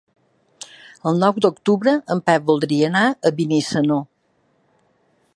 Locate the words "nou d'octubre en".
1.23-2.23